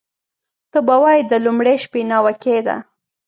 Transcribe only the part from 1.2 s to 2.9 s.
د لومړۍ شپې ناوکۍ ده